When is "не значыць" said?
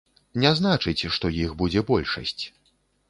0.43-1.09